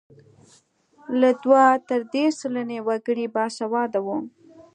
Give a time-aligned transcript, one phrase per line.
[1.19, 4.17] له دوه تر درې سلنې وګړي باسواده وو.